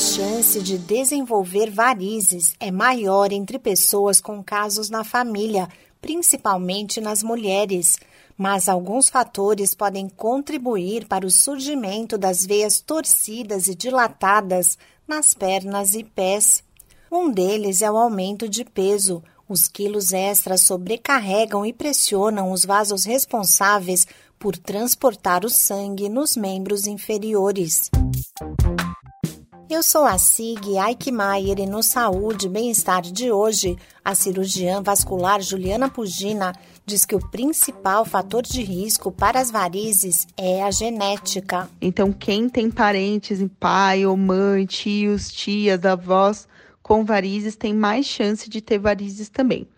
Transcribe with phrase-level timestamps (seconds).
[0.00, 5.68] chance de desenvolver varizes é maior entre pessoas com casos na família,
[6.00, 7.98] principalmente nas mulheres.
[8.36, 15.92] Mas alguns fatores podem contribuir para o surgimento das veias torcidas e dilatadas nas pernas
[15.92, 16.64] e pés.
[17.12, 19.22] Um deles é o aumento de peso.
[19.46, 24.06] Os quilos extras sobrecarregam e pressionam os vasos responsáveis
[24.38, 27.90] por transportar o sangue nos membros inferiores.
[29.70, 35.40] Eu sou a Sig Eichmeier e no Saúde e Bem-Estar de hoje, a cirurgiã vascular
[35.40, 36.52] Juliana Pugina
[36.84, 41.70] diz que o principal fator de risco para as varizes é a genética.
[41.80, 46.48] Então, quem tem parentes, pai ou mãe, tios, tias, avós
[46.82, 49.68] com varizes tem mais chance de ter varizes também.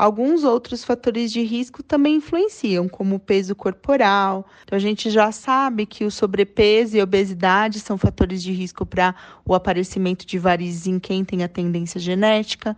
[0.00, 4.48] Alguns outros fatores de risco também influenciam, como o peso corporal.
[4.62, 8.86] Então, a gente já sabe que o sobrepeso e a obesidade são fatores de risco
[8.86, 9.14] para
[9.44, 12.74] o aparecimento de varizes em quem tem a tendência genética.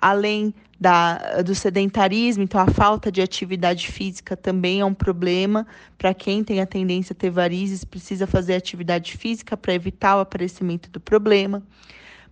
[0.00, 6.12] Além da, do sedentarismo, então a falta de atividade física também é um problema para
[6.12, 10.90] quem tem a tendência a ter varizes, precisa fazer atividade física para evitar o aparecimento
[10.90, 11.62] do problema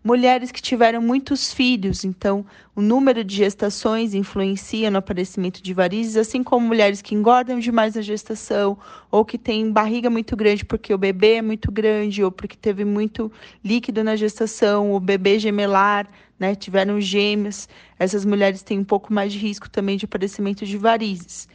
[0.03, 6.17] mulheres que tiveram muitos filhos, então o número de gestações influencia no aparecimento de varizes,
[6.17, 8.77] assim como mulheres que engordam demais na gestação
[9.11, 12.85] ou que têm barriga muito grande porque o bebê é muito grande ou porque teve
[12.85, 13.31] muito
[13.65, 16.09] líquido na gestação, o bebê gemelar,
[16.39, 20.77] né, tiveram gêmeos, essas mulheres têm um pouco mais de risco também de aparecimento de
[20.77, 21.49] varizes.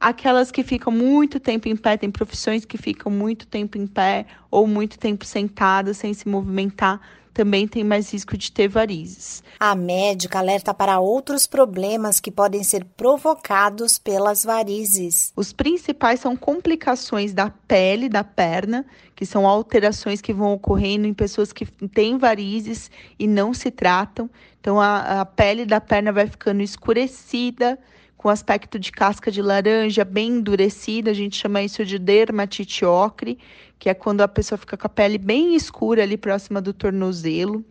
[0.00, 4.26] Aquelas que ficam muito tempo em pé, tem profissões que ficam muito tempo em pé
[4.50, 7.00] ou muito tempo sentadas sem se movimentar,
[7.32, 9.42] também tem mais risco de ter varizes.
[9.58, 15.32] A médica alerta para outros problemas que podem ser provocados pelas varizes.
[15.34, 21.14] Os principais são complicações da pele da perna, que são alterações que vão ocorrendo em
[21.14, 24.28] pessoas que têm varizes e não se tratam.
[24.60, 27.78] Então, a, a pele da perna vai ficando escurecida,
[28.22, 33.36] com aspecto de casca de laranja bem endurecida, a gente chama isso de dermatite ocre,
[33.80, 37.64] que é quando a pessoa fica com a pele bem escura ali próxima do tornozelo.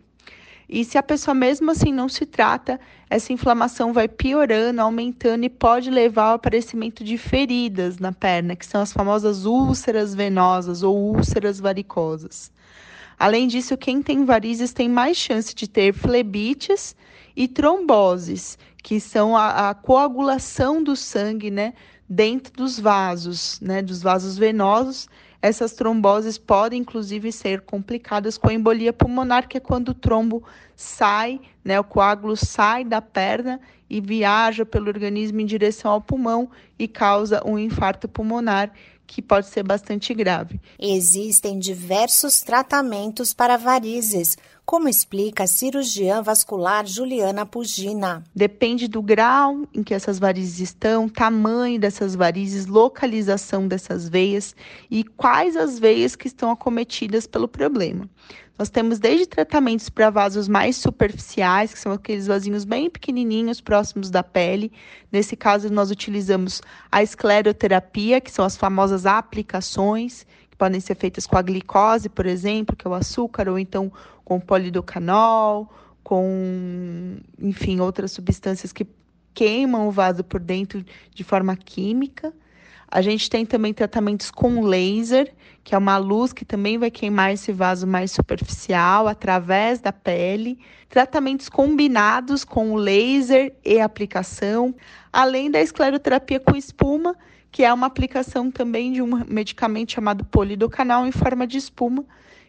[0.68, 2.78] E se a pessoa mesmo assim não se trata,
[3.08, 8.66] essa inflamação vai piorando, aumentando e pode levar ao aparecimento de feridas na perna, que
[8.66, 12.52] são as famosas úlceras venosas ou úlceras varicosas.
[13.22, 16.96] Além disso, quem tem varizes tem mais chance de ter flebites
[17.36, 21.72] e tromboses, que são a, a coagulação do sangue, né,
[22.08, 25.08] dentro dos vasos, né, dos vasos venosos.
[25.40, 30.42] Essas tromboses podem, inclusive, ser complicadas com a embolia pulmonar, que é quando o trombo
[30.74, 36.50] sai, né, o coágulo sai da perna e viaja pelo organismo em direção ao pulmão
[36.76, 38.72] e causa um infarto pulmonar
[39.12, 40.58] que pode ser bastante grave.
[40.78, 48.24] Existem diversos tratamentos para varizes, como explica a cirurgiã vascular Juliana Pugina.
[48.34, 54.56] Depende do grau em que essas varizes estão, tamanho dessas varizes, localização dessas veias
[54.90, 58.08] e quais as veias que estão acometidas pelo problema.
[58.58, 64.10] Nós temos desde tratamentos para vasos mais superficiais, que são aqueles vasinhos bem pequenininhos próximos
[64.10, 64.70] da pele.
[65.10, 71.26] Nesse caso, nós utilizamos a escleroterapia, que são as famosas aplicações, que podem ser feitas
[71.26, 73.90] com a glicose, por exemplo, que é o açúcar, ou então
[74.24, 75.72] com polidocanol,
[76.04, 78.86] com, enfim, outras substâncias que
[79.34, 80.84] queimam o vaso por dentro
[81.14, 82.32] de forma química.
[82.94, 85.32] A gente tem também tratamentos com laser,
[85.64, 90.58] que é uma luz que também vai queimar esse vaso mais superficial através da pele.
[90.90, 94.74] Tratamentos combinados com laser e aplicação,
[95.10, 97.16] além da escleroterapia com espuma,
[97.50, 102.04] que é uma aplicação também de um medicamento chamado polidocanal em forma de espuma,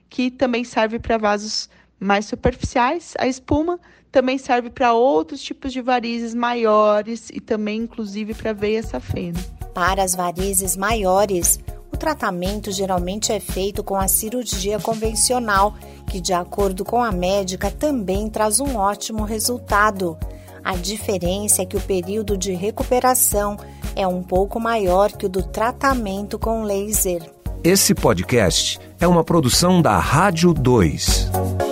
[0.10, 3.14] que também serve para vasos mais superficiais.
[3.18, 3.80] A espuma
[4.12, 9.40] também serve para outros tipos de varizes maiores e também, inclusive, para veia safena.
[9.74, 11.60] Para as varizes maiores,
[11.92, 15.74] o tratamento geralmente é feito com a cirurgia convencional,
[16.08, 20.18] que, de acordo com a médica, também traz um ótimo resultado.
[20.64, 23.58] A diferença é que o período de recuperação
[23.96, 27.22] é um pouco maior que o do tratamento com laser.
[27.64, 31.63] Esse podcast é uma produção da Rádio 2.